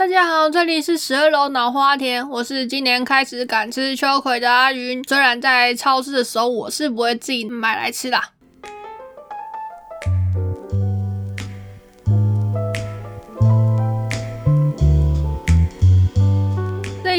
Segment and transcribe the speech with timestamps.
[0.00, 5.04] 大家好，这里是十二楼脑花田，我是今年开始敢吃秋葵的阿云。
[5.06, 8.18] 虽然在超市的时候，我是不会自己买来吃的。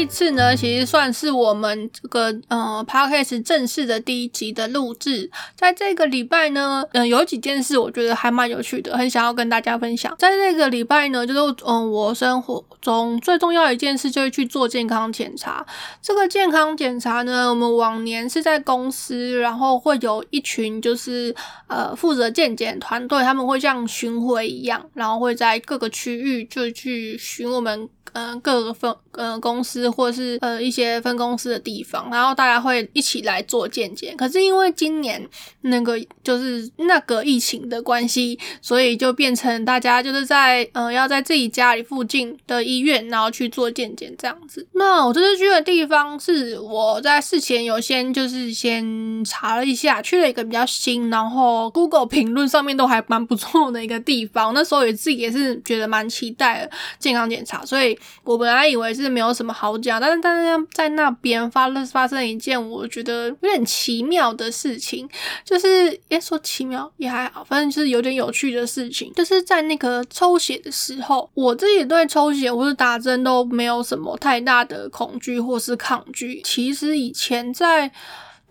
[0.02, 5.30] 这次呢，其实算是我们这个呃 podcast 正式的第一集的录制。
[5.54, 10.12] 在这个礼拜呢，嗯，有几件事我觉得还蛮有趣的，很想要跟大家分享。
[10.18, 15.64] 在这个礼拜呢，就是嗯，我生活中最重要一件事就是去做健康检查。
[16.02, 21.32] 这个健康检查呢，我们往年是在公司，然后会有一群就是
[21.68, 27.88] 呃负责健检团队，他们会像巡回一样，然后会在各个区域就去巡我们。
[28.14, 34.14] 嗯，各个分呃公司或是呃一些分公司的地方，然后大家会一起来做健检。
[34.16, 35.26] 可是因为今年
[35.62, 44.66] 那个就是那个疫情的关系，所以就变成大家就是在呃要在自己家里附近的医院，然后去做健检这样子。
[44.72, 54.52] 那我这次去的地方是我在事前有先就是先查了一下，去了一个比较新，然后 Google 评论上面都还蛮不错的一个地方。
[54.52, 57.98] 那时候也自己也是觉得蛮期待的健康检查，所以。
[58.24, 65.08] 我本来以为是没有什么好讲，但是但是在那边发了发生一件我觉得有点奇妙的事情，
[65.44, 76.40] 就是也说奇妙也还好，反正就是有点有趣的事情，就是在那个抽血的时候，我自己对抽血或是打针都没有什么太大的恐惧或是抗拒。
[76.44, 77.92] 其实以前在。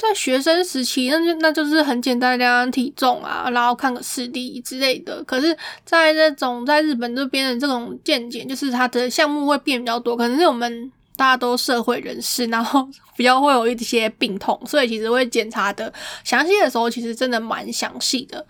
[0.01, 5.23] 在学生时期，那就那就是很简单，量量体重啊，然后看个视力之类的。
[5.25, 10.17] 可是，在这种在日本这边的这种健检，就是他的项目会变比较多。
[10.17, 18.43] 可能是我们大家都社会人士，然后比较会有一些病痛，所以其实会检查的详细的时候，其实真的蛮详细的。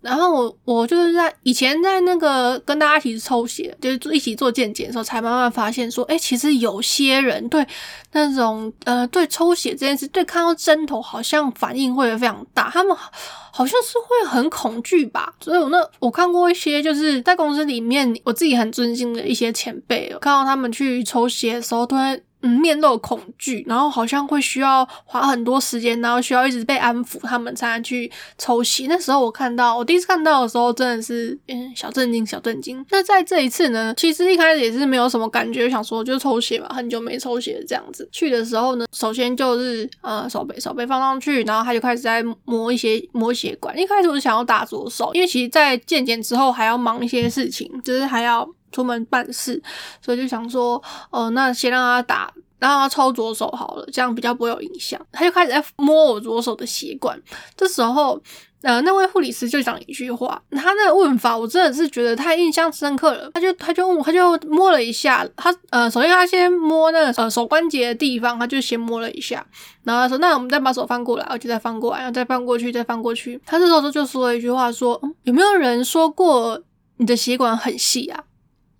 [0.00, 7.66] 然后我我就是在以前在那个跟大家一起抽血，就是一起做健检的时候，才慢慢发现说，哎，其实有些人对
[8.12, 15.34] 那种呃对抽血这件事，对看到针头好像反应会非常大，他们好像是会很恐惧吧。
[15.40, 22.20] 所以我那我看过一些就是在公司里面我自己很尊敬的一些前辈，看到他们去抽血的时候，突然。
[22.42, 28.86] 嗯，面露恐惧，然后好像会需要花很多时间，然后需要一直被安抚，他们才能去抽血。
[28.88, 32.84] 那时候我看到，我第一次看到的时候，真的是嗯小震惊，小震惊。
[32.90, 38.08] 那在这一次呢，其实一开始也是没有什么感觉，想说就抽血吧，很久没抽血这样子。
[38.12, 43.76] 去的时候呢，首先就是呃手背手背放上去，然后他就开始在摸一些摸血管。
[43.78, 48.46] 一开始我是想要打左手，因为其实在健检之后还要忙一些事情，就是还要。
[48.72, 49.62] 出门办事，
[50.00, 55.00] 所以就想说，哦，那先让他打，让他抽左手好了，这样比较不会有影响。
[55.12, 57.20] 他就开始在摸我左手的血管，
[57.56, 58.20] 这时候，
[58.62, 63.30] 呃，那位护理师就讲一句话，他那个问法我真的是觉得太印象深刻了。
[63.34, 69.46] 他就他就他就摸了一下，他呃，首先他先摸那个呃手关节的地方，他就先摸了一下，
[69.84, 73.40] 然后他说，那我们再把手翻过来，我就再翻过来，然后再翻过去，再翻过去。
[73.46, 76.60] 他这时候就说了一句话，说，有没有人说过
[76.96, 78.24] 你的血管很细啊？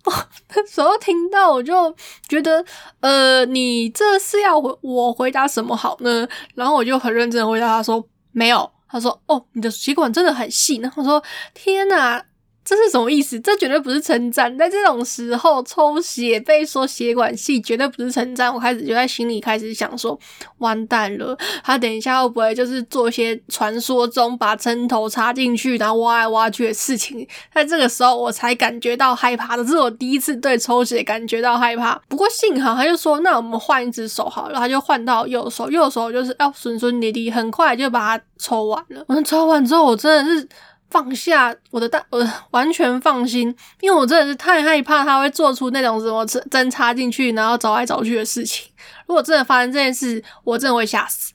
[0.55, 1.95] 那时候听到我就
[2.27, 2.63] 觉得，
[3.01, 6.27] 呃，你这是要我回答什么好呢？
[6.55, 8.69] 然后我就很认真的回答他说没有。
[8.89, 10.77] 他说哦，你的血管真的很细。
[10.77, 11.21] 然后我说
[11.53, 12.23] 天哪。
[12.67, 13.39] 这是什么意思？
[13.39, 14.55] 这绝对不是称赞。
[14.57, 18.53] 在这种时候抽血被说血管细，绝对不是称赞。
[18.53, 20.19] 我开始就在心里开始想说，
[20.57, 21.33] 完蛋了，
[21.63, 27.25] 他等一下会不会就是做一些传说中把针头插进去，然后挖来挖去的事情？
[27.55, 29.63] 在这个时候，我才感觉到害怕的。
[29.63, 31.97] 这是我第一次对抽血感觉到害怕。
[32.09, 39.05] 不过幸好，他就说，那我们换一只手好了，他就换到右手，右手就是要顺顺利利，很快就把它抽完了。
[39.07, 40.49] 我抽完之后，我真的是。
[40.89, 48.71] 放下我的大，我完全放心，因为我真的是太害怕他会做出那种什么针插进去，然后找来找去的事情。
[49.05, 51.33] 如果真的发生这件事，我真的会吓死。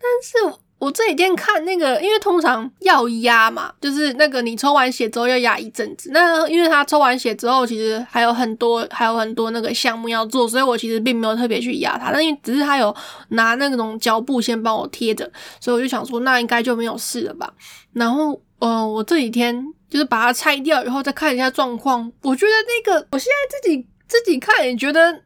[0.00, 0.10] 但
[0.50, 6.10] 是我这几天看那个，因为通常要压嘛，就是那个你抽完血之后要压一阵子。
[6.12, 12.10] 那因为他抽完血之后，其实还有很多还有很多那个项目要做，所以我其实并没有特别去压他。
[12.12, 12.94] 但因为只是他有
[13.28, 17.52] 拿那种胶布先帮我贴着，所以我就想说，那应该就没有事了吧。
[17.92, 18.40] 然后。
[18.60, 22.10] 嗯，我这几天就是把它拆掉以后再看一下状况。
[22.22, 25.22] 我觉得那个，我现在自己自己看也觉得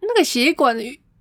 [0.00, 0.76] 那个血管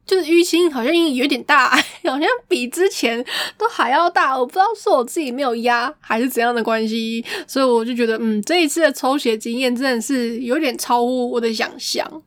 [0.06, 1.69] 就是淤青好像有点大，
[2.06, 3.25] 好像比之前
[3.57, 4.38] 都还要大。
[4.38, 12.21] 我不知道是我自己没有压还是怎样的关系，所以我就觉得，嗯，这一次的抽血经验真的是有点超乎我的想象。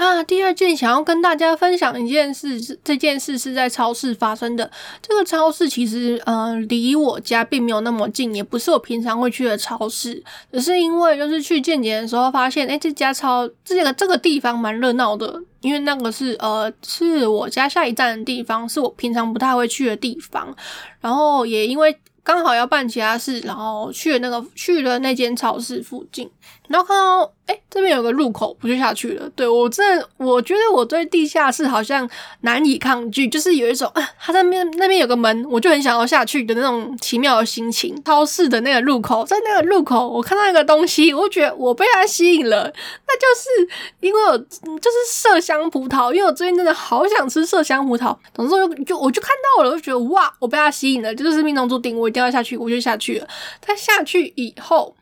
[0.00, 4.70] 那第二件想要跟大家分享一件事，这件事是在超市发生的。
[5.02, 20.56] 这个超市其实，呃，离我家并没有那么近，也不是我平常会去的超市，只是因为就是去见节的时候发现，哎，这家超这个这个地方蛮热闹的，因为那个是呃是我家下一站的地方，是我平常不太会去的地方，
[21.00, 21.94] 然后也因为。
[22.22, 26.30] 刚好要办其他事，然后去了那个去了那间超市附近，
[26.70, 29.28] 然后看到哎这边有个入口，我就下去了。
[29.34, 32.08] 对我真的，我觉得我对地下室好像
[32.42, 38.00] 难以抗拒，就是有一种啊，它那边那边有个门，我就很想要下去的那种奇妙的心情。
[38.04, 42.72] 超市的那个入口，在那个入口，我看到一个东西，我觉得我被它吸引了，
[43.08, 43.68] 那就是
[43.98, 48.16] 因为我就是麝香葡萄，因为我最近真的好想吃麝香葡萄。
[48.32, 52.20] 总之，我就我就看到了，我就觉得哇，我被它吸引了，就是命中注定，我一定。
[52.20, 53.26] 要下去，我就下去了。
[53.62, 54.94] 他下去以后，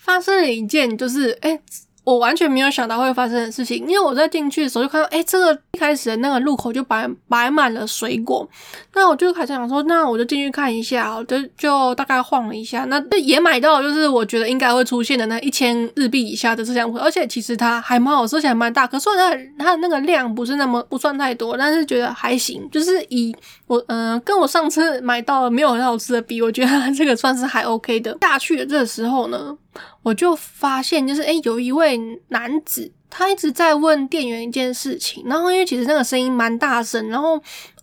[0.00, 1.60] 发生了一件，就是哎。
[2.02, 8.48] 我完全没有想到会发生的事情，因为我在进去的时候就看到，哎，这个一开始的那个路口就摆摆满了水果，
[8.94, 23.36] 那我就开始想说，那我就进去看一下，就就大概晃了一下，那也买到，就是我觉得应该会出现的那一千日币以下的麝香葡萄，而且其实它还蛮好，吃起来蛮大，可是它它的那个量不是那么不算太多，但是觉得还行，就是以
[23.70, 28.18] 我嗯跟我上次买到没有很好吃的比，我觉得这个算是还 OK 的。
[28.20, 29.56] 下去的这个时候呢。
[30.02, 31.96] 我就发现，就是诶，有一位
[32.28, 37.40] 男子，他一直在问店员一件事情，然后因为其实那个声音蛮大声，然后。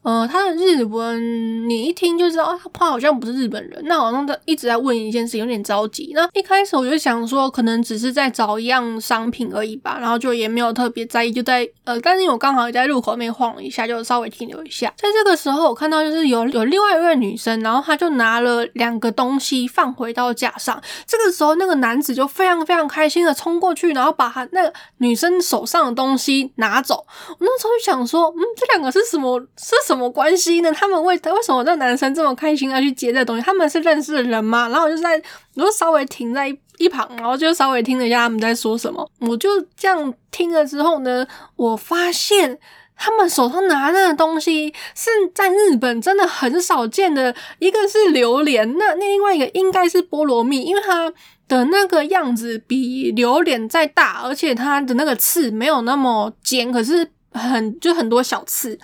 [0.08, 3.78] 呃，他的日文你一听就知道，他好像不是日本人。
[3.84, 6.14] 那好像在一直在问一件事，有点着急。
[6.16, 14.88] 那一开始我就想说，可能只是在找一样商品而已吧，然后就也没有特别在意，就在呃，但是我刚好也在路口那边晃了一下，就稍微停留一下。
[14.96, 20.82] 在这个时候，我看到就是有有另外一位女生，然后她就拿了两个东西放回到架上。
[21.06, 27.06] 这个时候，那个男子就非常非常开心的冲过去，然后把他那个女生手上的东西拿走。
[27.28, 29.38] 我那时候就想说，嗯，这两个是什么？
[29.58, 29.97] 是什么？
[29.98, 30.72] 什么关系呢？
[30.72, 33.42] 他们为为什么这男生这么开心要去接这东西？
[33.42, 34.70] 他们是认识的人吗？
[34.70, 35.20] 然后我就在，
[35.56, 36.48] 我就稍微停在
[36.78, 39.10] 一旁，然后就稍微听了一下他们在说什么。
[39.22, 42.60] 我就这样听了之后呢，我发现
[42.96, 51.12] 他们手上拿那个东西是在日本真的很少见的，一个是榴莲，那那另外一个应该是菠萝蜜，因为它
[51.48, 57.10] 的那个样子比榴莲再大，而且它的那个刺没有那么尖，可是。
[57.32, 58.78] 很就很多小刺，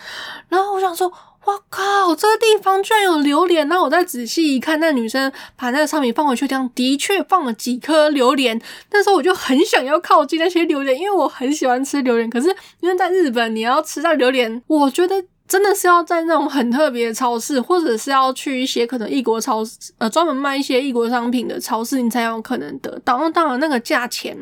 [0.50, 3.68] 然后我想说，哇靠，这个地方居然有榴莲！
[3.68, 8.62] 然后我再仔细一看，那女生把那个商品放回去，这样的确放了几颗榴莲。
[8.92, 12.30] 那时候我就很想要靠近那些榴莲，因为我很喜欢吃榴莲。
[12.30, 15.24] 可是因为在日本，你要吃到榴莲，我觉得。
[15.48, 23.19] 真的是要在那种很特别的超市，或者是要去一些可能异国超市，呃，专门卖一些异国商品的超市，你才有可能得到。
[23.19, 24.36] 那当然，那个价钱，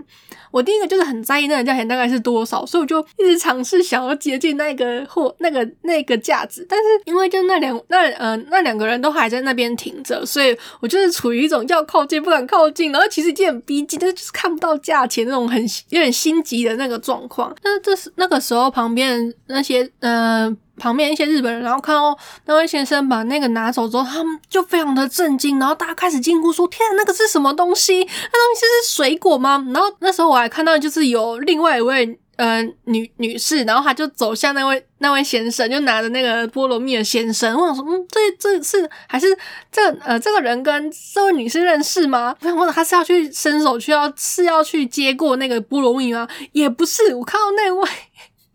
[0.52, 6.66] 我第一个就是很在意那个价钱大概是多少，所以我就一直尝试想要接近那个货那个那个价值。
[6.70, 17.54] 但是因为就那两那呃那两个人都还在那边停着，所以我就是处于一种要靠近不敢靠近，然后其实已经很逼近，但是就是看不到价钱那种很有点心急的那个状况。
[17.64, 20.56] 那这是那个时候旁边那些呃。
[20.82, 28.00] 旁边一些日本人，然后看到那位先生把那个拿走之后，他们就非常的震惊，然后大家开始惊呼说：“天啊，那个是什么东西？
[28.00, 37.56] 那东西是水果吗？”然后那时候我还看到，就是有另外一位呃女女士，然后她就走向那位那位先生，就拿着那个菠萝蜜的先生。
[37.56, 39.38] 我想说，嗯，这这是还是
[39.72, 42.36] 这呃这个人跟这位女士认识吗？
[42.42, 46.28] 我想问他是要去伸手去要是要去接过那个菠萝蜜吗？
[46.54, 47.88] 也不是，我看到那位。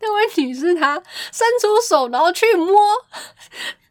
[0.00, 2.74] 那位女士她伸出手，然后去摸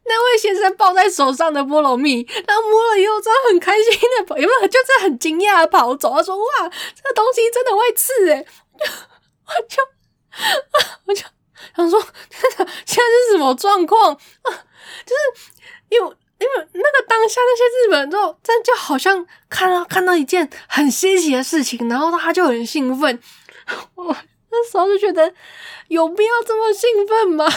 [0.07, 4.67] 那位先生抱在手上的菠萝蜜，然后摸了以后，真的很开心的跑，有没有？
[4.67, 6.13] 就是很惊讶的跑走。
[6.13, 8.45] 他说：“哇，这个东西真的会刺诶！”
[9.47, 9.81] 我就
[11.05, 11.21] 我就
[11.75, 11.99] 想说，
[12.85, 14.15] 现在是什么状况？
[15.05, 15.51] 就是
[15.89, 23.19] 因为因为那个当下那些日本人就真就好像看到看到一件很稀奇的事情，然后他就很兴奋。
[23.95, 24.15] 我。
[24.55, 25.33] 那时候就觉得
[25.89, 27.45] 有必要这么兴奋吗？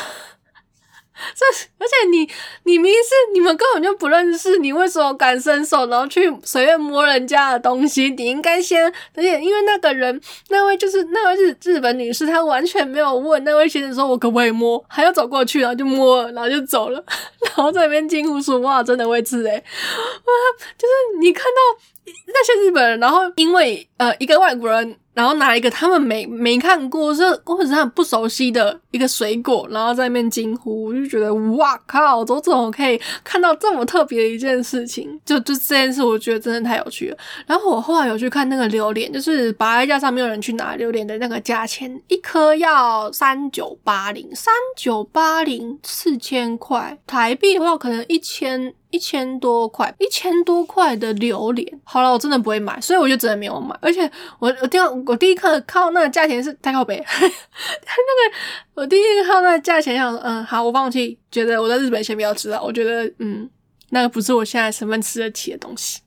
[1.35, 1.45] 这
[1.79, 2.19] 而且你
[2.63, 8.09] 你明明是你们根本就不认识，你为什么敢伸手然后去随便摸人家的东西？
[8.11, 8.87] 你应该先，
[9.17, 17.05] 而且因为那个人那位就是那位日日本女士，她完全没有问那位先生说我可不可以摸，还要走过去，然后就摸，然后就走了，
[17.43, 19.57] 然后在那边惊呼说哇，真的会吃诶！
[19.57, 20.33] 哇，
[20.79, 21.83] 就是你看到。
[22.27, 24.97] 那些日本人，然后因为呃一个外国人。
[25.15, 35.19] 然后拿一个他们没没看过，是或者是很不熟悉的一个水果，然后在那边惊呼，我就觉得哇靠，我怎么可以看到这么特别的一件事情？
[35.25, 37.17] 就就这件事，我觉得真的太有趣了。
[37.47, 48.73] 然后我后来有去看那个榴莲，就是白架上没有人去拿榴莲的那个价钱，一颗要三九八零，三九八零四千块台币的话，可能一千。
[48.91, 53.77] 一千多块，一千多块的榴莲，好了，我真的不会买，所以我就真的没有买。
[53.83, 58.37] 而且我我第我第一看靠那个价钱是太靠北， 那个
[58.75, 62.63] 我第一看那个价钱想嗯好，我放弃，觉得我在日本先不要吃了。
[62.63, 63.49] 我觉得嗯
[63.89, 66.01] 那个不是我现在身份吃得起的东西。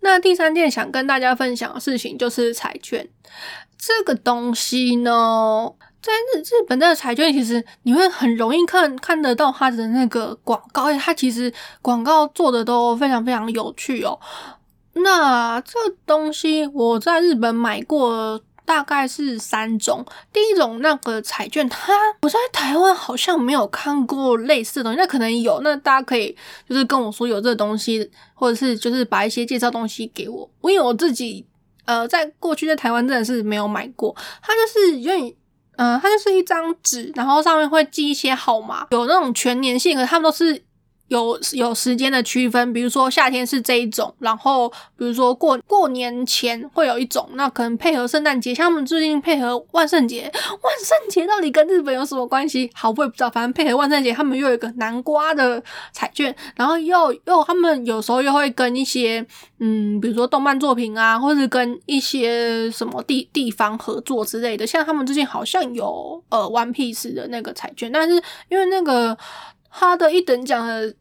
[0.00, 3.08] 那第三件想跟大家分享的事情就是彩券
[3.78, 5.72] 这个东西呢。
[6.02, 11.50] 在日日本的彩券，其实你会很容易看看得到它的那个广告，它其实
[11.80, 14.20] 广告做的都非常非常有趣哦。
[14.94, 20.04] 那这东西我在日本买过，大概是三种。
[20.32, 26.36] 第一种那个彩券，它我在台湾好像没有看过类似的东西，那可能有，那大家可以
[26.68, 30.48] 就是跟我说有这东西，或者是就是把一些介绍东西给我。
[30.62, 31.44] 因为我自己
[31.84, 35.36] 呃，在过去在台湾真的是没有买过，它就是因为。
[35.76, 40.62] 嗯，它就是一张纸，然后上面会记一些号码，有那种全年性，可他们都是。
[41.08, 50.22] 有有时间的区分，比如说夏天是这一种，然后比如说过过年前会有一种，那可能配合圣诞节，像他们最近配合万圣节，
[50.62, 52.70] 万圣节到底跟日本有什么关系？
[52.74, 59.24] 好，我也不知道，反正配合万圣节，他们又有一个南瓜的彩券，然后又又他们有时候又会跟一些
[59.60, 68.14] 嗯，比如说动漫作品啊，或者跟一些什么地地方合作之类的，像他们最近好像有呃 One Piece 的那个彩券，但是
[68.48, 69.16] 因为那个。
[69.76, 70.94] 他的一等奖的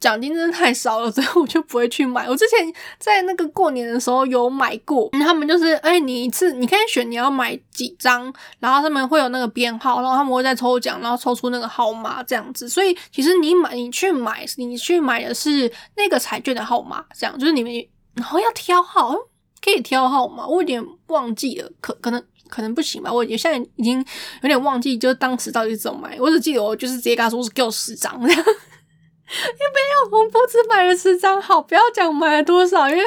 [0.00, 2.28] 奖金真的太少了，所以我就不会去买。
[2.28, 2.58] 我之前
[2.98, 12.68] 在那个过年的时候有买过，他们就是哎，你一次你可以选你要买几张，然后他们会有那个编号，然后他们会再抽奖，然后抽出那个号码这样子。
[12.68, 17.72] 所以其实你买你去买你去买的是那个彩券的号码，这样就是你们
[18.14, 19.14] 然后要挑号，
[19.62, 22.22] 可以挑号码，我有点忘记了，可可能。
[22.48, 23.98] 可能不行吧，我现在已经
[24.42, 26.16] 有点忘记，就是当时到底怎么买。
[26.20, 33.02] 我只记得我就是直接跟他说是给我十张，因为没有我不只买了十张，好，不要讲买了多少，因为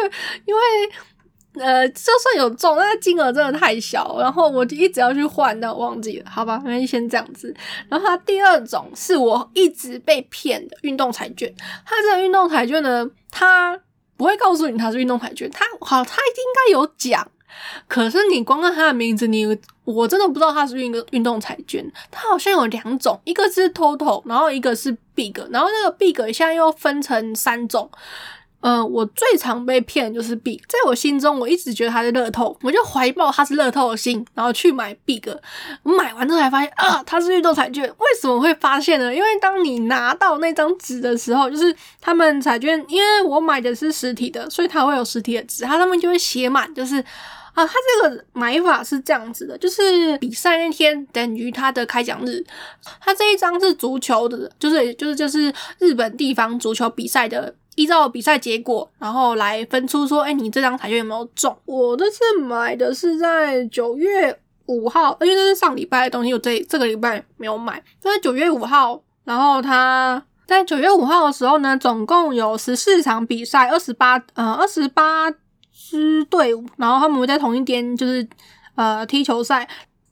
[0.45, 0.61] 因为
[1.59, 7.55] 呃，就算有中，那金额真的太小，然后我就一直要去换，但我忘记了，好吧，那就先这样子。
[7.89, 11.51] 然后它第二种是我一直被骗的运动彩券，
[11.85, 13.79] 它这个运动彩券呢，它
[14.17, 17.27] 不会告诉你它是运动彩券，它好，它应该有奖。
[17.87, 19.45] 可是你光看它的名字，你
[19.83, 21.85] 我真的不知道它是运个运动彩券。
[22.11, 27.89] 它好像有两种，一个是 Total，然后一个是 Big，然后那个 Big 现在又分成三种。
[28.61, 35.21] 嗯，我最常被骗的就是 Big，在我心中我一直觉得它是乐透，我就怀抱它是乐透的心，然后去买 Big。
[35.83, 37.87] 买完之后才发现啊，它是运动彩券。
[37.87, 39.13] 为什么会发现呢？
[39.13, 47.01] 因为当你拿到那张纸的时候，就是他们彩券，因为我买的是实体的，所以它会有实体的纸，它上面就会写满，就是。
[47.57, 47.73] 啊，它
[48.03, 52.45] 这个买法是这样子的，就是比赛那天等于它的开奖日。
[53.01, 61.57] 它这一张是足球的，就是就是就是日本地方足球比赛的，依照比赛结果，然后来分出说，哎，你这张彩券有没有中？
[61.65, 67.83] 我这次买的是在九月五号，因为这是上礼拜的东西，我这这个礼拜没有买。
[67.99, 75.33] 在九月五号，然后它在九月五号的时候呢，总共有十四场比赛，二十八呃二十八。
[75.89, 78.27] 支队伍，然后他们会在同一天就是
[78.75, 79.67] 呃踢球赛。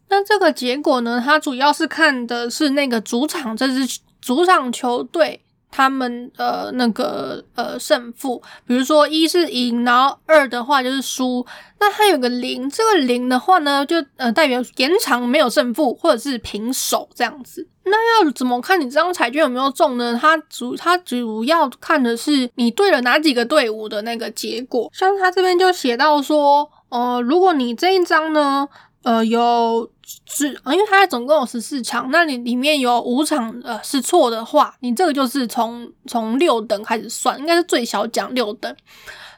[0.08, 5.42] 那这个结果呢，它主要是看的是那个主场这支主场球队
[5.72, 8.42] 他们呃那个呃胜负。
[8.66, 11.46] 比如说一是赢，然后二的话就是输。
[11.80, 17.68] 那它有个零，这个零的话呢，就呃代表延长没有胜负，或者是平手这样子。
[17.86, 20.18] 那要怎么看你这张彩券有没有中呢？
[20.20, 24.90] 它主它主要看的是你对了哪几个队伍的那个结果。
[24.92, 28.68] 像它这边就写到说，呃，如果你这一张呢，
[29.04, 29.90] 呃，有
[30.26, 38.76] 只因为它总共有十四场，那你里面有五场呃是错的话，你这个就是从从六等开始算，应该是最小奖六等。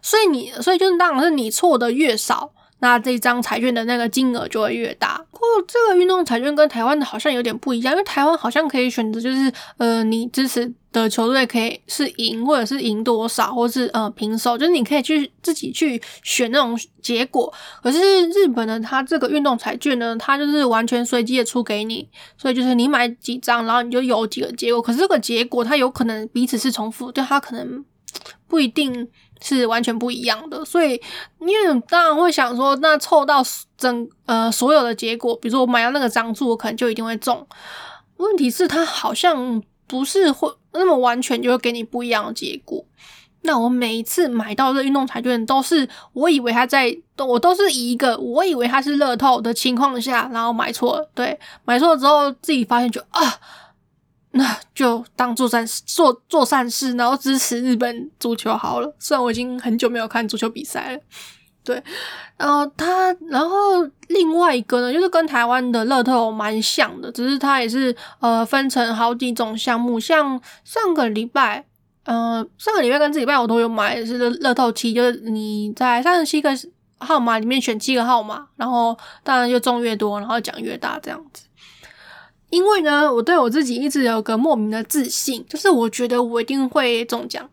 [0.01, 2.51] 所以你所以就是当然是你错的越少。
[2.79, 5.17] 那这张彩券的那个金额就会越大。
[5.31, 17.53] 不过这个运动彩券跟台湾的好像有点不一样，因为台湾好像可以选择，就是呃，你支持的球队可以是赢，或者是赢多少，或是呃平手，就是你可以去自己去选那种结果。
[17.83, 22.07] 可是日本的它这个运动彩券呢，它就是完全随机的出给你，
[22.37, 24.81] 所以就是你买几张，然后你就有几个结果。
[24.81, 27.85] 可是这个结果它有可能彼此是重复，就它可能
[28.47, 29.07] 不一定。
[29.41, 30.63] 是完全不一样的。
[30.65, 31.01] 所以，
[31.39, 33.43] 因为当然会想说，那凑到
[33.77, 37.45] 整呃所有的结果，比如说我买到那个张数，我可能就一定会中。
[38.17, 42.83] 问题是，它好像不是会那么完全就会给你不一样的结果。
[43.41, 51.09] 那我每一次买到这运动彩券，都是我以为它在，我都是以一个我以为它是乐透的情况下，然后买错了。
[51.13, 53.21] 对，买错了之后自己发现就啊，
[54.37, 58.95] 那就当做善事，做做善事，然后支持日本足球好了。
[58.99, 61.01] 虽然我已经很久没有看足球比赛了。
[61.63, 61.83] 对，
[62.37, 71.65] 然后他，然后另外一个呢，就是跟台湾的乐透蛮像的，只是它也是呃分成好几种项目，像上个礼拜。
[72.09, 76.57] 嗯，上个礼拜跟这礼拜我都有买是乐透七，就是你在三十七个
[76.99, 81.43] 号码里面选七个号码，然后当然就中越多，然后奖越大这样子。
[82.49, 87.49] 因为呢，我对我自己一直有个莫名的自信，就是我觉得我一定会中奖。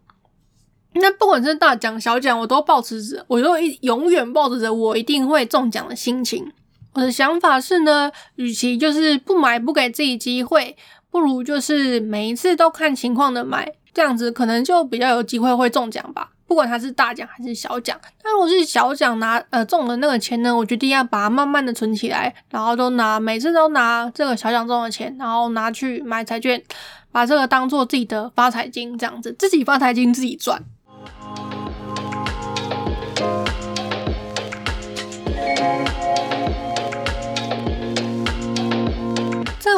[0.95, 6.53] 那不管是大奖小奖，我都保持着，我都一永远抱着着我一定会中奖的心情。
[6.93, 10.77] 我的想法是呢，与其就是不买不给自己机会，
[11.11, 13.75] 不如就是每一次都看情况的买。
[13.93, 17.99] 这样子可能就比较有机会会中奖吧，不管它是大奖还是小奖。
[18.23, 26.63] 但如果是小奖拿呃中的那个钱呢，我决定要把它慢慢的存起来，然后都拿每次都拿这个小奖中的钱，然后拿去买彩券，
[27.11, 30.63] 把这个当做自己的发财金，这样子自己发财金自己赚。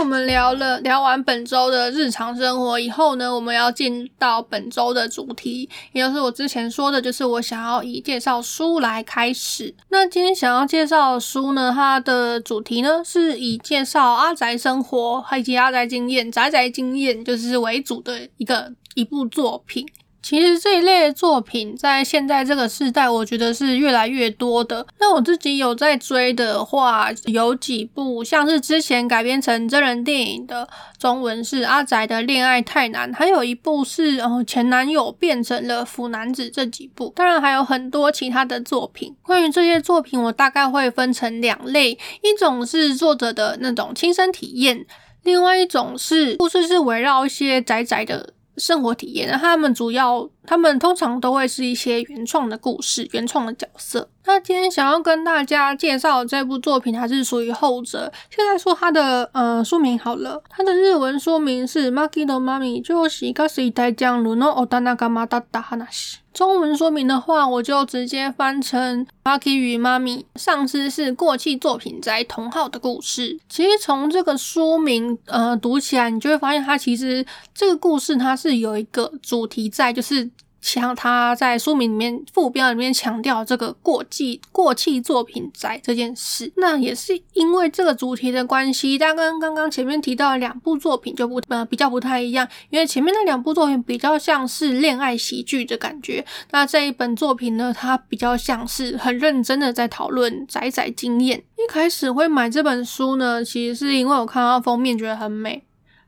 [0.07, 9.75] 我们聊了聊完本周的日常生活以后呢，我们要进到本周的主题，也就是我之前说的，就是我想要以介绍书来开始。
[9.89, 19.85] 那今天想要介绍的书呢，它的主题呢是以介绍阿宅生活以及阿宅经验、宅宅经验就是为主的一个一部作品。
[20.26, 24.85] 其实这一类作品在现在这个时代，我觉得是越来越多的。
[24.99, 30.68] 那我自己有在追的话，有几部像是之前改编成真人电影的，
[30.99, 37.12] 中文是《阿宅的恋爱太难》，还有一部是哦前男友变成了腐男子这几部。
[37.14, 39.14] 当然还有很多其他的作品。
[39.23, 44.85] 关于这些作品，我大概会分成两类，一种是作者的那种亲身体验，
[45.23, 48.30] 另外一种是故事是围绕一些宅宅的。
[48.57, 54.09] 生活体验，那他们主要，他们通常都会是一些原创的故事、原创的角色。
[54.25, 58.13] 那今天想要跟大家介绍这部作品，还是属于后者。
[58.29, 66.19] 现在说它的呃书名好了，它的日文说明是《Maki no Mami》，就是一是一代将鲁诺奥达那嘎马达达哈纳西。
[66.37, 73.40] 中文说明的话，我就直接翻成《Maki 与妈咪》，上次是过气作品宅同号的故事。
[73.49, 80.31] 其实从这个书名呃读起来，你就会发现它其实这个故事它是有一个主题在，就是。
[80.61, 101.42] 像他在书名里面副标里面强调这个过气过气作品宅这件事，那也是因为这个主题的关系，但跟刚刚前面提到的两部作品就不呃比较不太一样，因为前面那两部作品比较像是恋爱喜剧的感觉，那这一本作品呢，它比较像是很认真的在讨论宅宅经验。
[101.57, 105.64] 一开始会买这本书呢，其实是因为我看到封面觉得很美，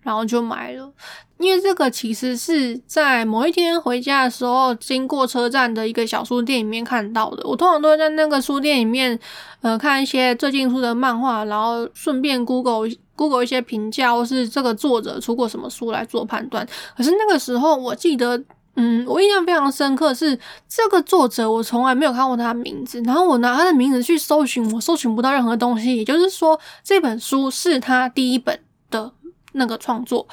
[0.09, 0.91] 然后就买了。
[1.37, 7.47] 因为这个其实是在某一天回家的时候，经过车站的一个小书店里面看到的。
[7.47, 9.17] 我通常都会在那个书店里面，
[9.61, 16.67] 呃，看一些最近出的漫画，然后顺便 Google Google 一些评价，或是这个作者出过什么书来做判断。
[16.97, 18.43] 可是那个时候，我记得，
[18.75, 20.37] 嗯，我印象非常深刻，是
[20.69, 25.97] 这个作者我从来没有看过他的名字，然后我拿他的名字去搜寻，我搜寻不到任何东西。
[25.99, 28.59] 也就是说，这本书是他第一本
[28.91, 29.13] 的
[29.59, 30.27] 那个创作。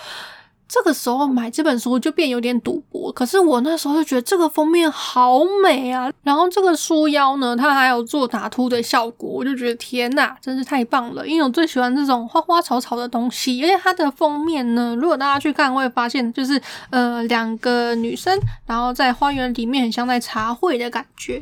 [0.67, 11.25] 这个时候买这本书就变有点赌博，可是我那时候就觉得这个封面好美啊，然后这个书腰呢，它还有做打凸的效果，我就觉得天呐，真是太棒了！
[11.25, 16.59] 因为我最喜欢这种花花草草的东西，而且它的封面呢，如果大家去看会发现，就是
[16.89, 18.35] 呃两个女生，
[18.65, 21.39] 然后在花园里面很像在茶会的感觉，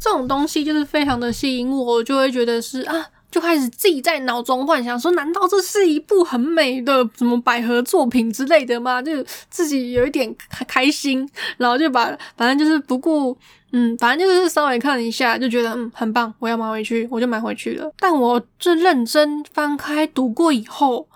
[0.00, 3.06] 这种东西就是非常的吸引我，就会觉得是啊。
[3.34, 9.02] 就开始自己在脑中幻想，说难道这是一部很美的什么百合作品之类的吗？
[9.02, 9.10] 就
[9.50, 13.36] 自己有一点开开心，然后就把反正就是不顾，
[13.72, 17.92] 嗯，反正就是稍微看了一下，就觉得嗯很棒，我要买回去，我就买回去了。
[17.98, 21.08] 但我这认真翻开读过以后，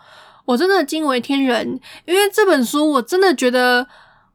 [0.45, 3.87] 我真的惊为天人，因为这本书我真的觉得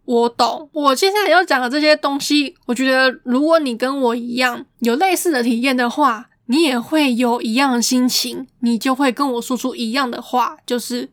[0.05, 0.69] 我懂。
[0.71, 6.27] 我接下来要讲的这些东西，我觉得如果你跟我一样有类似的体验的话。
[6.47, 11.09] 你也会有一样的心情，你就会跟我说出一样的话，就是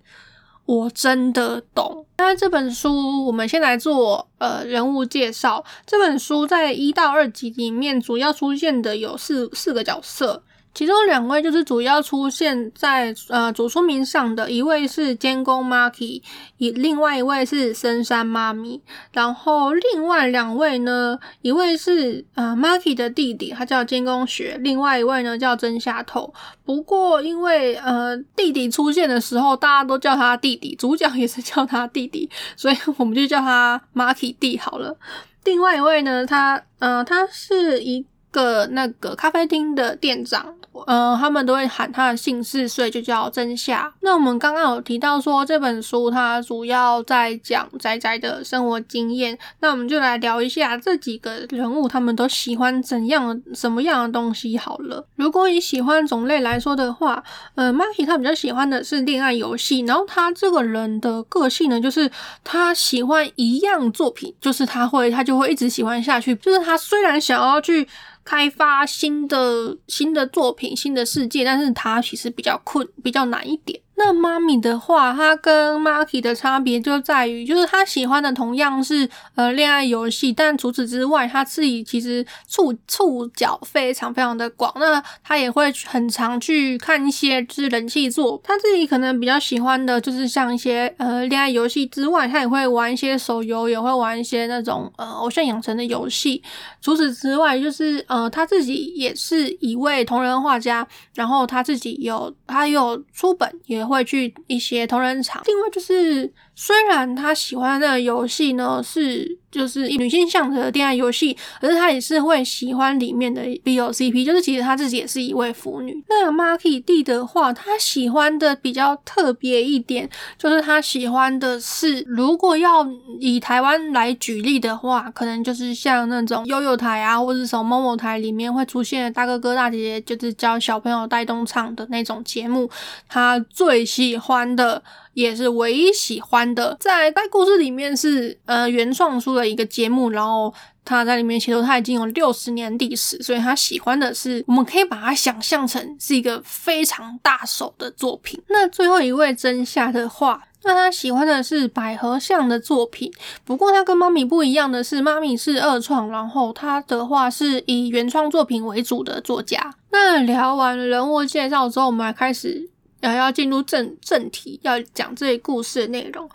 [0.67, 2.05] 我真的懂。
[2.19, 5.65] 那这本书，我们先来做呃人物介绍。
[5.87, 10.43] 这本书在一到二集里面，主要出现的有四四个角色。
[10.73, 16.23] 其中两位就是主要出现在呃主说明上的，一位是监工 Marky，
[16.59, 18.81] 以另外一位是深山妈咪。
[19.13, 26.33] 然后另外两位呢，一位是呃 Marky 的弟弟，他叫监工学；另外一位呢叫真下头。
[26.65, 34.97] 不过因为呃弟弟出现的时候，大家都叫他弟弟，主角也是叫他弟弟， 所以我们就叫他 Marky 弟好了。
[35.45, 40.55] 另外一位呢，他呃他是一个那个咖啡厅的店长。
[40.87, 43.93] 呃，他们都会喊他的姓氏，所以就叫真夏。
[44.01, 55.05] 那我们刚刚有提到说这本书它主要在讲仔仔的生活经验，那我们就来聊一下这几个人物他们都喜欢怎样什么样的东西好了。
[55.17, 57.23] 如果以喜欢种类来说的话，
[57.57, 62.09] 呃，Marky 他比较喜欢的是恋爱游戏，然后他这个人的个性呢，就是
[62.45, 67.87] 他喜欢一样作品，就是他会他就会一直喜欢下去，就是他虽然想要去。
[68.25, 73.81] 开发新的新的作品、新的世界，但是它其实比较困、比较难一点。
[74.03, 84.73] 那妈咪的话，她跟 Marky 的差别就在于，就是她喜欢的同样是呃恋爱游戏，但除此之外，她自己其实触触角非常非常的广。
[84.77, 96.43] 那她也会很常去看一些就是人气作，她自己可能比较喜欢的就是像一些呃恋爱游戏之外，她也会玩一些手游，也会玩一些那种呃偶像养成的游戏。
[96.81, 103.90] 除此之外，就是呃她自己也是一位同人画家，然后她自己有她有出本也。
[103.91, 109.39] 会去一些同人场，另外就是，虽然他喜欢的游戏呢是。
[109.51, 116.03] 就是女性向的恋爱游戏，可是她也是会喜欢里面的 BOCP，就是其实她自己也是一位腐女。
[116.09, 120.09] 那 Marky 弟的话，他喜欢的比较特别一点，
[120.39, 122.87] 就是他喜欢的是，如果要
[123.19, 132.71] 以台湾来举例的话，可能就是像那种悠悠台啊，或者什么某某台里面会出现的大哥哥大姐姐，就是教小朋友带动唱的那种节目，
[133.09, 134.83] 他最喜欢的。
[135.21, 140.53] 也是唯一喜欢的，在该故事里面是呃原创出的一个节目，然后
[140.85, 148.41] 他在里面其实他已经有六十年历史，所以他喜欢的是我们可以把它想象成是一个非常大手的作品。
[148.49, 153.13] 那最后一位真夏的话，那他喜欢的是百合像的作品，
[153.45, 159.75] 不过他跟妈咪不一样的是，妈咪是二创，然后他的话是以原创作品为主的作家。
[159.91, 162.71] 那聊完人物介绍之后，我们来开始。
[163.01, 166.29] 然后要进入正正题，要讲这些故事的内容。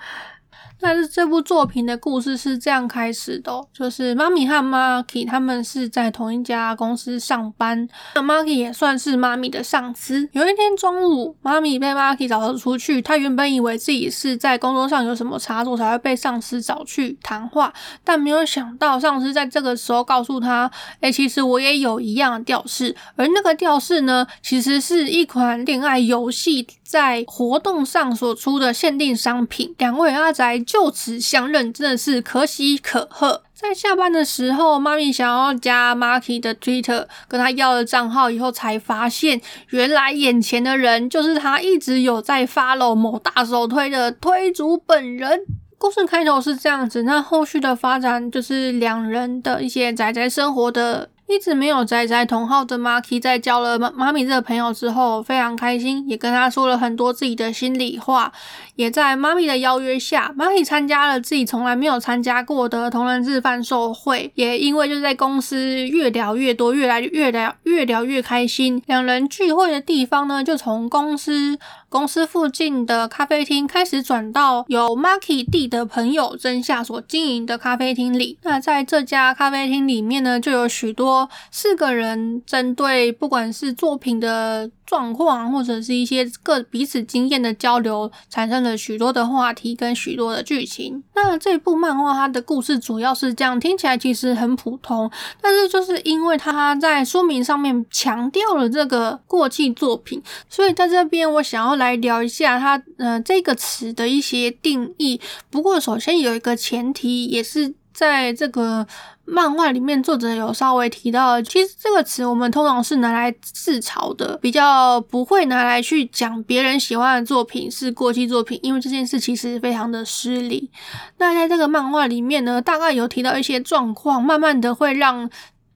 [0.86, 10.30] 但是这部作品的故事是这样开始的，就是妈咪和 Marky 他们是在同一家公司上班，那 Marky 也算是妈咪的上司。
[10.34, 20.70] 有一天中午，妈咪被 Marky 找了出去，他原本以为自己是在工作上有什么差错才会被上司找去谈话，但没有想到上司在这个时候告诉他
[21.02, 30.60] ：“哎，其实我也有一样的吊饰，而那个吊饰呢，其实是一款恋爱游戏在活动上所出的限定商品。”两位阿宅。
[30.60, 33.44] 就此相认，真的是可喜可贺。
[33.54, 45.42] 在下班的时候，妈咪想要加 Marky 的 Twitter，跟他要了账号以后，才发现原来眼前的人就是他一直有在 follow 某大手推的推主本人。
[45.78, 51.10] 故事开头是这样子，那后续的发展就是两人的一些宅宅生活的。
[51.28, 58.32] 一直没有宅宅同号的 Marky，在交了妈妈咪这个朋友之后，非常开心，也跟他说了很多自己的心里话。
[58.76, 64.32] 也在妈咪的邀约下，Marky 参加了自己从来没有参加过的同人志贩售会。
[64.36, 68.82] 也因为就在公司越聊越多，越来越聊越聊越开心。
[68.86, 71.58] 两人聚会的地方呢，就从公司。
[71.96, 78.38] 公司附近的咖啡厅开始转到由 Marky 弟的朋友真夏所经营的咖啡厅里。
[78.42, 84.70] 那在这家咖啡厅里面呢，就有许多四个人针对不管是作品的。
[84.86, 91.04] 状况或者是一些各彼此经验的交流，产生了许多的话题跟许多的剧情。
[91.16, 95.10] 那这部漫画它的故事主要是这样，听起来其实很普通，
[95.42, 105.20] 但是就是因为它在书名上面强调了这个过气作品，所以在这边我想要来聊一下它呃这个词的一些定义。
[105.50, 108.86] 不过首先有一个前提，也是在这个。
[109.28, 120.70] 漫画里面作者有稍微提到，其实这个词我们通常是拿来自嘲的，比较不会拿来去讲别人喜欢的作品是过气作品，因为这件事其实非常的失礼。
[121.18, 125.28] 那在这个漫画里面呢，大概有提到一些状况，慢慢的会让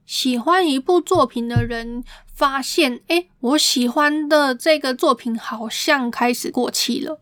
[0.06, 7.20] 喜欢一部作品的人发现，哎，我喜欢的这个作品好像开始过气了。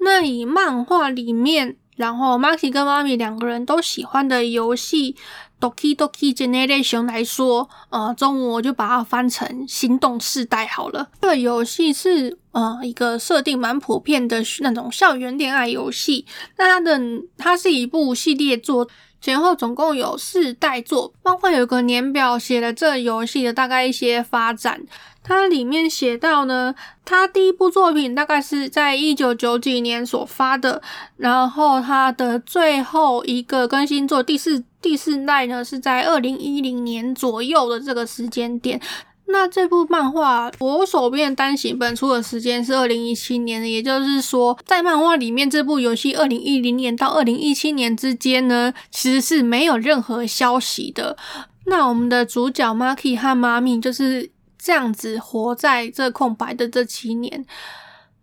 [0.00, 5.16] 那以漫画里面，然后 Maki 跟妈咪两个人都喜欢的游戏。
[5.62, 11.08] Doki Doki Generation 来说，呃，中文我就把它翻成“心动世代”好了。
[11.20, 16.26] 这个游戏是呃一个设定蛮普遍的那种校园恋爱游戏。
[16.58, 17.00] 那它的
[17.38, 18.88] 它是一部系列作，
[19.20, 21.14] 前后总共有四代作。
[21.22, 24.82] 包括有个年表写了这游戏的大概一些发展。
[25.24, 30.82] 它里面写到呢，它第一部作品大概是在一九九几年所发的，
[31.16, 38.78] 然后它的最后一个更新作第四第四代呢是在二零一零年左右的这个时间点。
[39.26, 51.16] 那这部漫画我手边单行本出的时间是二零一七年，也就是说，在漫画里面这部游戏二零一零年到二零一七年之间呢，其实是没有任何消息的。
[51.66, 54.30] 那我们的主角 Maki 和妈咪就是。
[54.64, 57.44] 这样子活在这空白的这七年，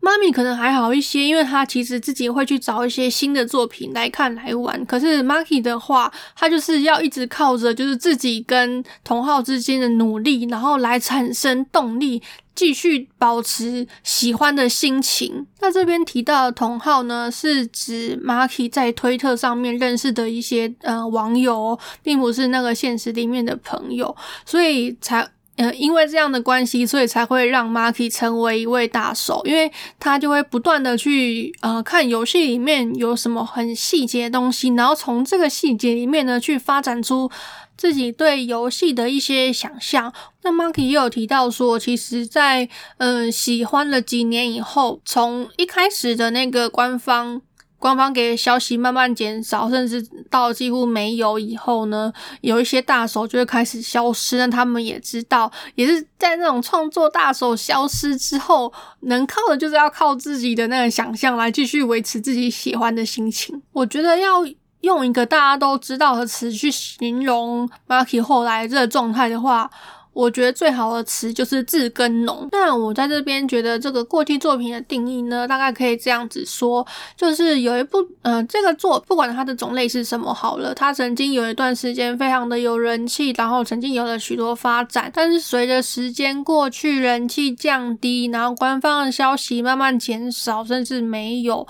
[0.01, 4.85] 妈咪可能还好一些，因为她其实自己会去找一些新的作品来看来玩。
[4.85, 12.21] 可是 Maki 的话，他就是要一直靠着就是自己跟同号之间的努力，然后来产生动力，
[12.55, 15.45] 继续保持喜欢的心情。
[15.59, 25.29] 那这边提到的同号呢，是指 Maki 在推特上面认识的一些呃网友，并不是那个现实里面的朋友，所以才。
[25.59, 29.69] 呃，因为这样的关系，所以才会让 Marky 成为一位大手，因为
[29.99, 37.29] 他就会不断的去呃看游戏里面有什么很细节的东西，然后从这个细节里面呢去发展出
[37.75, 40.13] 自己对游戏的一些想象。
[40.43, 47.41] 那 Marky 也有提到说，其实，在嗯喜欢了几年以后，从一开始的那个官方。
[47.79, 54.37] 官方给的消息慢慢减少，甚至到几乎没有以后呢，有一些大手就会开始消失。
[54.37, 63.61] 那他们也知道，也是在那种创作大手消失之后，能靠的就是要靠自己的那个想象来继续维持自己喜欢的心情。
[63.71, 64.45] 我觉得要
[64.81, 69.71] 用一个大家都知道的词去形容 Marky 后来这个状态的话。
[70.13, 72.47] 我觉得最好的词就是字根浓。
[72.51, 91.67] 那我在这边觉得这个过期作品的定义呢，大概可以这样子说，就是有一部，嗯，这个作不管它的种类是什么好了，它曾经有一段时间非常的有人气，然后曾经有了许多发展，但是随着时间过去，人气降低，然后官方的消息慢慢减少，甚至没有。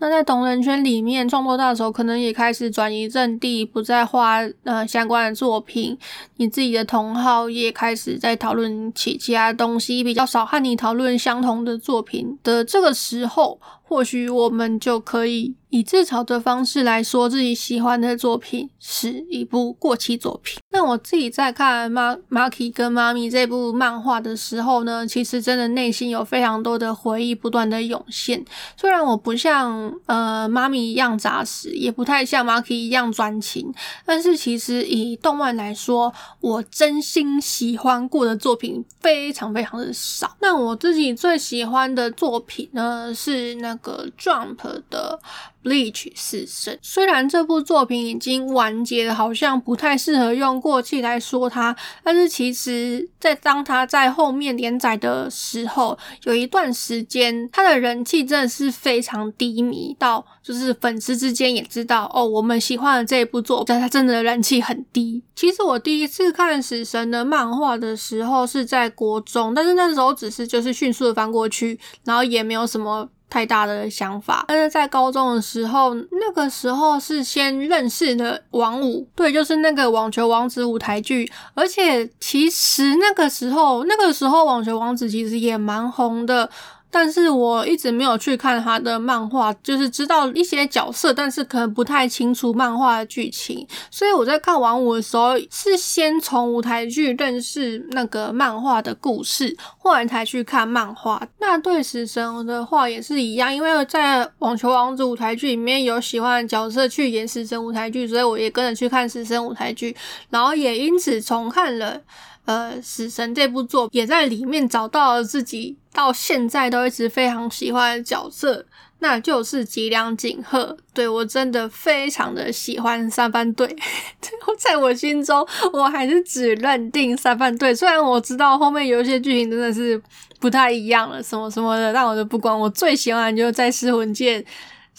[0.00, 5.98] 那在同人圈里面，创作大手可能也开始转移阵地，不再画呃相关的作品。
[6.36, 13.60] 你自己的同好也开始在讨论起其他东西，比较少和你讨论相同的作品的这个时候。
[13.88, 20.60] 或许我们就可以以自嘲的方式来说自己喜欢的作品是一部过期作品。
[20.70, 28.44] 那我自己在看《马马 y 跟妈咪》这部漫画的时候呢，其实真的内心有非常多的回忆不断的涌现。
[28.76, 33.72] 虽然我不像呃妈咪一样扎实，也不太像马 y 一样专情，
[34.04, 40.36] 但是其实以动漫来说，我真心喜欢过的作品非常非常的少。
[40.40, 43.77] 那我自己最喜欢的作品呢是那。
[43.78, 44.58] 个 Jump
[44.90, 45.18] 的
[45.62, 65.22] Bleach 死神，虽然这部作品已经完结了，好像不太适合用过气来说它，但是其实，在当它在后面连载的时候，有一段时间，它的人气真的是非常低迷，到就是粉丝之间也知道哦，我们喜欢的这一部作，但它真的人气很低。
[65.34, 73.08] 其实我第一次看死神的漫画的时候是在国中，但是那时候只是就是迅速的翻过去，然后也没有什么。
[73.30, 86.48] 太大的想法，但是在高中的时候，那个时候是先认识的王五，对，就是那个网球王子舞台剧，而且其实那个时候，那个时候网球王子其实也蛮红的。
[86.90, 93.66] 但是我一直没有去看他的漫画，就是知道一些角色，但是可能不太清楚漫画的剧情。
[93.90, 101.22] 所以我在看完舞的时候，是先从舞台剧认识那个漫画的故事，后来才去看漫画。
[101.38, 109.94] 那对死神的话也是一样，因为在网球王子舞台剧里面有喜欢的角色去演死神舞台剧，所以我也跟着去看死神舞台剧，
[110.30, 112.00] 然后也因此重看了。
[112.48, 118.64] 呃，死神这部作品也在里面找到了自己到现在都一直非常喜欢的角色，
[119.00, 120.74] 那就是吉良景鹤。
[120.94, 123.76] 对我真的非常的喜欢三番队，
[124.58, 127.74] 在我心中，我还是只认定三番队。
[127.74, 130.00] 虽然我知道后面有一些剧情真的是
[130.40, 132.58] 不太一样了，什么什么的，但我就不管。
[132.58, 134.42] 我最喜欢就是在失魂界。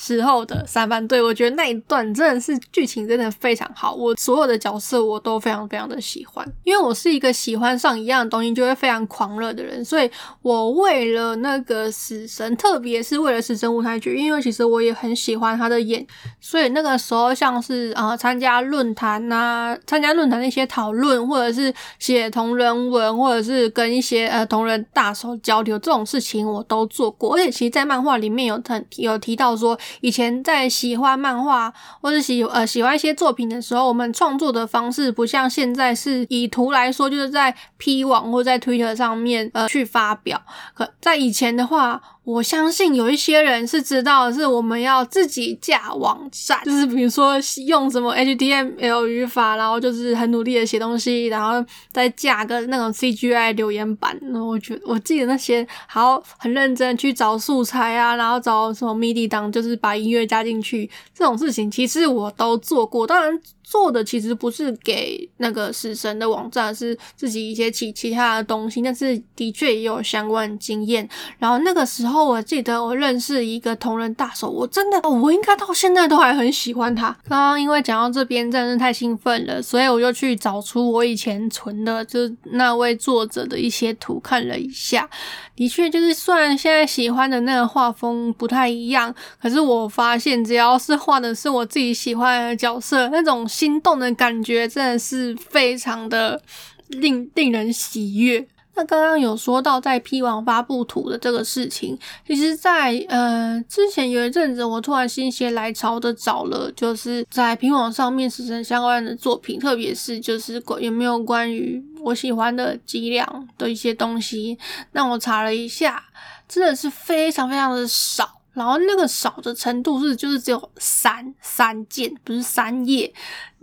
[0.02, 10.10] 时候的三番队，我觉得那一段真的是剧情真的非常好，我所有的角色我都非常非常的喜欢，因为我是一个喜欢上一样东西就会非常狂热的人，所以
[10.42, 16.08] 我为了那个死神，特别是为了死神舞台剧，因为其实我也很喜欢他的演，
[16.40, 28.58] 所以那个时候像是啊参加论坛呐，参加论坛那些讨论，或者是写同人文，或者是跟一些呃同人大手交流这种事情，我都做过，而且其实，在漫画里面有
[28.90, 29.78] 提有提到说。
[30.02, 40.41] 以前在喜欢漫画或者喜呃喜欢一些作品的时候，我们创作的方式不像现在是以图来说，就是在 P 网或在 Twitter 上面呃去发表。
[40.73, 42.02] 可在以前的话。
[42.30, 47.34] 我相信有一些人是知道，是我们要自己架网站，就是比如说
[47.65, 54.15] 用什么 HTML 语法，然后就是很努力的写东西，然后再架个那种 CGI 留言板。
[54.22, 60.88] 那我觉得我记得那些好很认真去找素材啊，然后找什么 MIDI 档，就是把音乐加进去
[61.18, 63.08] 这种事情，其实我都做过。
[63.08, 63.42] 当然。
[63.70, 71.08] 做的其实不是给那个死神的网站，是自己一些其其他的东西，但是的确也有相关经验。
[71.38, 77.16] 然后那个时候我记得我认识一个同人大手，我真的我应该到现在都还很喜欢他。
[77.28, 85.08] 刚刚因为讲到这边真的是太兴奋了，所以我就去找出我以前存的，就是那位作者的一些图看了一下。
[85.56, 96.41] 的确，就是虽然现在喜欢的那个画风不太一样，可是我发现只要是画的是我自己喜欢的角色，那种心动的感觉真的是非常的
[96.88, 98.48] 令令人喜悦。
[98.74, 114.58] 那刚刚有说到在 P 网发布图的这个事情，其实，在呃之前有一阵子，我突然心血来潮的找了，就是在 P 网上面死神相关的作品，特别是就是有没有关于我喜欢的脊梁的一些东西。
[114.93, 116.02] 那我查了一下，
[116.48, 118.38] 真的是非常非常的少。
[118.54, 123.14] 然后那个少的程度是，就是只有三三件，不是三页。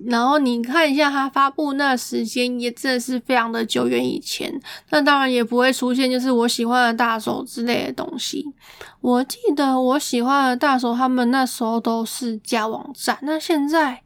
[0.06, 4.60] 然后你看一下它发布那时间，也真的是非常的久远以前。
[4.90, 8.46] 那当然也不会出现就是我喜欢的大手之类的东西。
[9.00, 13.18] 我记得我喜欢的大手，他们那时候都是加网站。
[13.22, 14.02] 那现在。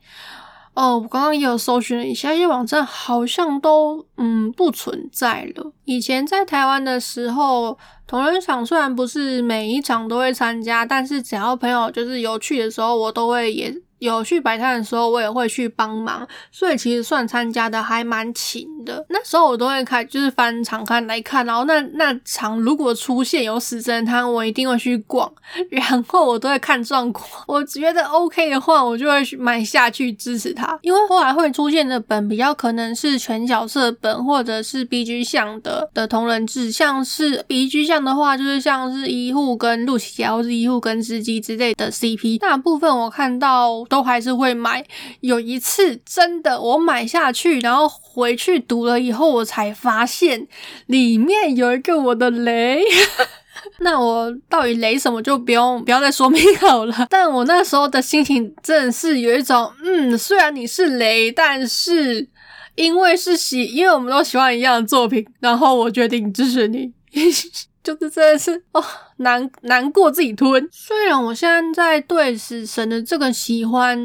[0.80, 5.70] 哦，我刚刚也有搜寻了一下，一些网站好像都嗯不存在了。
[5.84, 13.70] 以前在台湾的时候，同人场虽然不是每一场都会参加，但是只要朋友就是有去的时候，我都会也。
[14.00, 19.04] 有去摆摊的时候，我也会去帮忙，所以其实算参加的还蛮勤的。
[19.10, 25.30] 那时候我都会开，就是翻场刊来看，然后那那场如果出现有死神摊，我一定会去逛，
[25.70, 30.78] 然后我都会看状况，我觉得 OK 的话，我就会买下去支持他。
[30.80, 43.84] 因为后来会出现的本比较可能是全角色本，或者是 BG 项的的同人志，像是 BG 项的话，就是像是医护跟露琪亚，或是医护跟司机之类的 CP，大部分我看到。
[43.90, 44.82] 都还是会买。
[45.20, 50.46] 有一次真的，我买下去，然后回去读了以后，我才发现
[50.86, 52.82] 里面有一个我的雷。
[53.80, 57.06] 那我到底雷什么，就不用不要再说明好了。
[57.10, 62.26] 但我那时候的心情真的是有一种，嗯，虽然你是雷，但是
[62.76, 66.92] 因为是喜，因为我们都喜欢一样的作品，然后我决定支持你。
[67.94, 68.82] 就是真的是哦，
[69.16, 70.68] 难难过自己吞。
[70.70, 73.98] 虽然我现在对死神的这个喜欢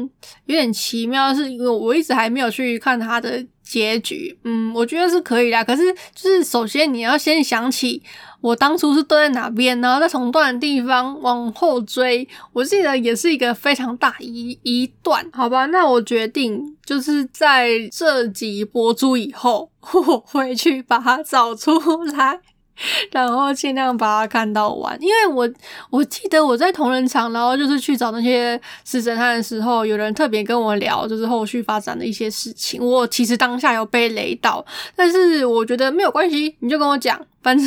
[0.46, 4.36] 有点奇妙，是因为我一直还没有去看他的结局。
[4.44, 5.64] 嗯，我觉得是可以的。
[5.64, 8.02] 可是就是首先你要先想起
[8.40, 12.26] 我当初是蹲在哪边，然后再从断的地方往后追。
[12.52, 15.66] 我记得也是一个非常大一一段，好吧？
[15.66, 22.40] 那我决定就是在这集播出以后， 我会去把它找出来。
[23.10, 25.48] 然后尽量把它看到完，因为我
[25.90, 32.84] 我记得我在同仁场，然后就是去找那些死神探的时候，有人特别跟我聊，就是后续发展的一些事情。
[32.84, 37.66] 我其实当下有被雷到，但是我觉得没有关系，你就跟我讲，反正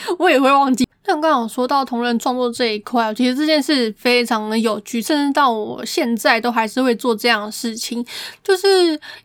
[0.18, 0.86] 我也会忘记。
[1.04, 8.04] 像刚刚说到同人创作这一块，其实这件事非常的有趣，甚至到我现在都还是会做这样的事情。
[8.44, 8.68] 就是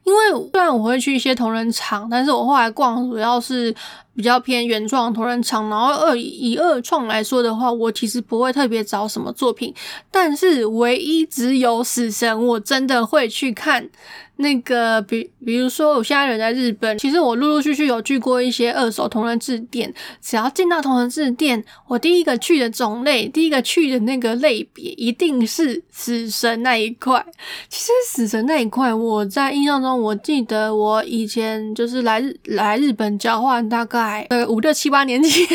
[0.04, 3.76] 因为虽然我会去一些同人场，但是我后来逛主要是。
[4.16, 9.74] 比较偏原创同人场，然后二以二创来说的话，我其实不会特别找什么作品，
[10.12, 13.90] 但是唯一只有死神，我真的会去看。
[14.38, 19.94] 那个，比比如说，我现在人在日本，其实我陆陆续续有去过一些二手同人志店。
[20.22, 27.24] 只要进到同人志店，我第一个去的种类，第一个去的那个类别，一定是死神那一块。
[27.70, 35.46] 其实死神那一块，我在印象中，我记得我以前就是来日来日本交换，大概呃五六七八年前，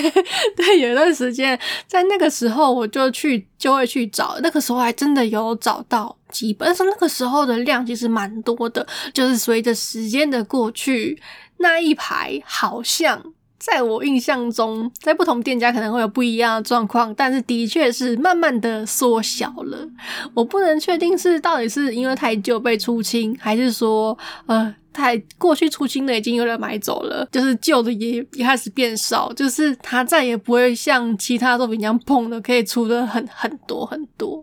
[0.57, 11.21] 对，有一段时间，在那个时候我就去就会去找，那个时候还真的有找到基本，但是那个时候的量其实蛮多的，就是随着时间的过去，
[11.59, 13.22] 那一排好像。
[13.61, 19.76] 在我印象中，在不同店家可能会有不一样的状况，但是的确是慢慢的缩小了。
[20.33, 24.16] 我不能确定是到底是因为太旧被出清，还是说
[24.47, 34.43] 呃太过去出清的已经有人买走了，就是旧的也也开始变少，就是它再也不会像其他作品一样碰的可以出的很很多很多。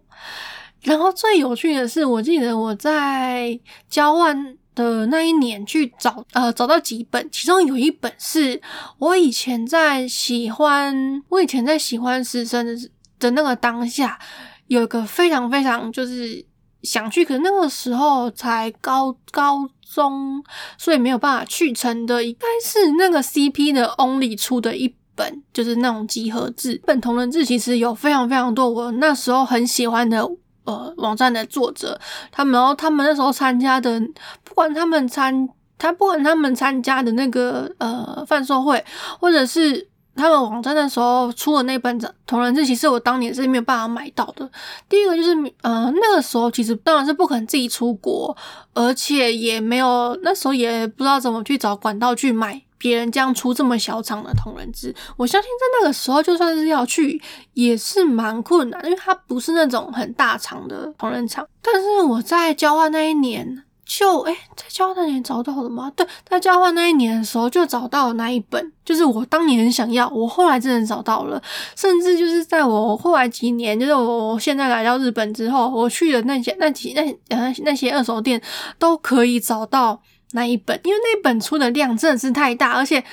[0.86, 3.60] 然后最有趣的是，我记得我在
[3.90, 4.58] 交换。
[4.76, 8.62] 的那一年去找呃找到几本，其中有一本是
[9.00, 10.94] 我以前在喜欢，
[11.30, 12.76] 我以前在喜欢师生的
[13.18, 14.20] 的那个当下，
[14.68, 16.46] 有一个非常非常就是
[16.84, 20.44] 想去，可那个时候才高高中，
[20.78, 30.30] 所以没有办法去成的，应该是那个 CP 的 Only 出的一本，就是那种集合制本同人志，其实有非常非常多我那时候很喜欢的。
[30.66, 32.00] 呃，网站的作者，
[32.32, 34.00] 他们然后他们那时候参加的，
[34.44, 35.48] 不管他们参
[35.78, 38.84] 他不管他们参加的那个呃贩售会，
[39.20, 44.50] 或者是他们网站的时候出的那本同人志，其实我当年是没有办法买到的。
[44.90, 48.36] 第一个就是呃那个时候其实当然是不可能自己出国，
[48.74, 52.62] 而且也没有那时候也不知道怎么去找管道去买。
[52.86, 57.20] 别人这样出这么小场的同人志，我相信在那个时候就算是要去
[57.54, 61.44] 也是蛮困难，因为它不是那种很大场的同人场。
[61.64, 65.92] 但是我在交换那一年就哎，在交换那年找到了吗？
[65.96, 71.42] 对，在交换那一年的时候就找到那一本，就是我当年很想要，我后来真的找到了。
[71.76, 78.40] 甚至就是在我后来几年，就是我现在来到日本之后，我去的那些那几那呃那些二手店
[78.78, 80.00] 都可以找到。
[80.32, 83.04] 那一本，因为那本出的量真的是太大，而且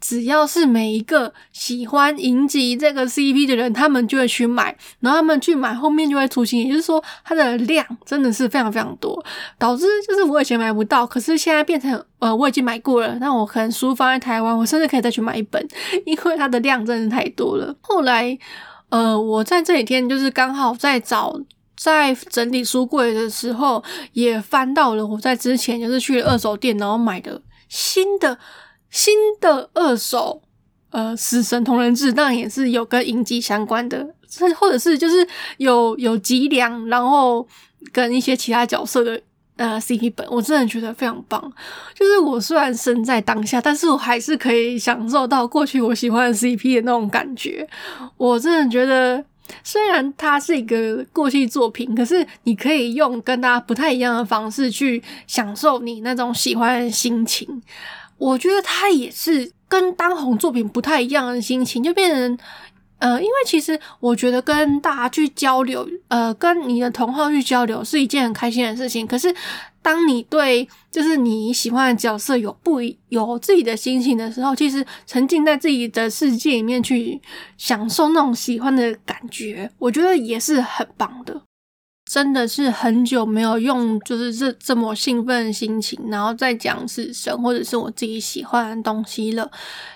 [0.00, 9.24] 只要是每一个喜欢银吉这个 CP 的人，他们就会去买，然后他们去买，后面就会出新，也就是说它的量真的是非常非常多，
[9.58, 15.66] 导致就是我以前买不到，可是现在变成呃我已经买过了，那我可能书放在台湾，我甚至可以再去买一本，
[16.06, 17.74] 因为它的量真的太多了。
[17.80, 18.38] 后来
[18.90, 21.40] 呃我在这几天就是刚好在找。
[21.78, 28.36] 在整理书柜的时候，也翻到了我在之前就是去二手店，然后买的新的
[28.90, 30.42] 新的二手
[30.90, 34.04] 呃死神同人志，当然也是有跟影集相关的，
[34.58, 35.24] 或者是就是
[35.58, 37.46] 有有脊梁，然后
[37.92, 39.20] 跟一些其他角色的
[39.56, 41.40] 呃 CP 本，我真的觉得非常棒。
[41.94, 47.64] 就是我虽然身在当下，但是我还是可以享受到过去我喜欢的 CP 的那种感觉。
[48.16, 49.24] 我真的觉得。
[49.62, 57.62] 虽然它是一个过去作品，可是你可以用跟大家不太一样的方式去享受你那种喜欢的心情。
[58.16, 62.38] 我觉得它也是跟当红作品不太一样的心情，就变成。
[62.98, 69.06] 呃，因为其实我觉得跟大家去交流，呃，跟你的同好去交流是一件很开心的事情。
[69.06, 69.32] 可是，
[69.80, 77.20] 当你对就是你喜欢的角色有不有自己的心情的时候，其实沉浸在自己的世界里面去
[77.56, 81.40] 享受那种喜欢的感觉，我觉得也是很棒的。
[82.10, 89.48] 真的是很久没有用就是这这么兴奋的心情，然后再讲死神或者是我自己喜欢的东西了。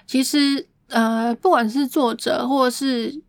[0.07, 0.69] 其实。
[0.93, 3.21] 呃，不管是作者或者是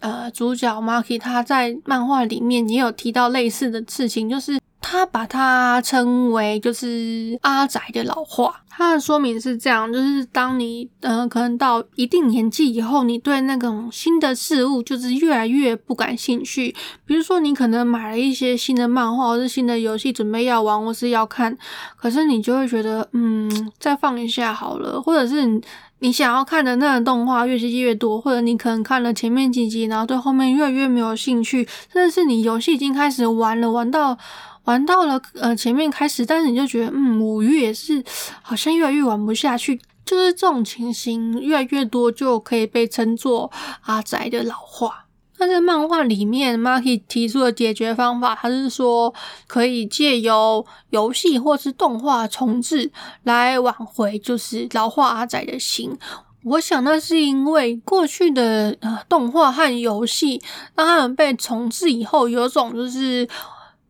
[0.00, 8.60] 呃主角 Marky，他在漫画里面也有提到类似的事情，就是他把它称为就是阿宅的老化。
[8.74, 16.74] 他的说明是这样，就是当你呃可能到一定年纪以后，你对那种新的事物就是越来越不感兴趣。
[17.04, 21.56] 比如说，你可能买了一些新的漫画或是新的游戏，准备要玩或是要看，
[21.96, 25.60] 可是你就会觉得，嗯，再放一下好了，或者是。
[26.02, 34.18] 你想要看的那个动画越积越多，或者你可能看了前面几集，然后对后面越来越没有兴趣，甚至是你游戏已经开始玩了，玩到
[34.64, 38.02] 玩到了呃前面开始，但是你就觉得嗯，五月是
[38.42, 45.04] 好像越来越玩不下去，就是这种情形越来越多，就可以被称作阿宅的老化。
[45.42, 49.12] 那在漫画里面，Marky 提出的解决方法，他是说
[49.48, 52.92] 可以借由游戏或是动画重置
[53.24, 55.98] 来挽回，就是老化阿仔的心。
[56.44, 60.40] 我想那是因为过去的呃动画和游戏，
[60.76, 63.28] 当他们被重置以后，有种就是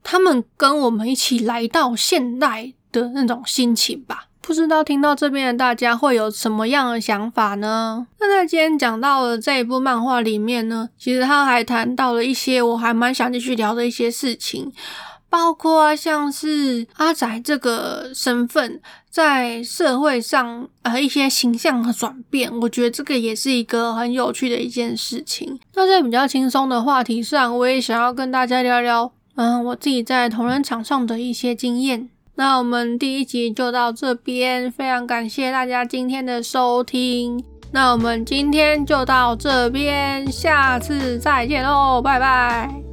[0.02, 4.28] 他们跟我们一起来到现代的那种心情吧。
[4.42, 8.06] 不知道听到这边的大家会有什么样的想法呢？
[8.18, 14.72] 那在今天讲到的这一部漫画里面呢，其实他还谈到了一些我还蛮想继续聊的一些事情，
[15.30, 25.58] 包括像是阿仔这个身份在社会上呃一些形象的转变，我觉得这个也是一个很有趣的一件事情。
[25.74, 32.10] 那在比较轻松的话题上，我也想要跟大家聊聊，嗯，我自己在同人场上的一些经验。
[32.34, 37.44] 那我们第一集就到这边，非常感谢大家今天的收听。
[37.72, 42.91] 那我们今天就到这边，下次再见喽，拜拜。